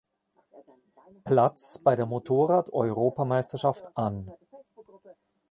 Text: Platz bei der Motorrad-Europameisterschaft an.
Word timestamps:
Platz 1.25 1.77
bei 1.83 1.95
der 1.95 2.07
Motorrad-Europameisterschaft 2.07 3.95
an. 3.95 4.31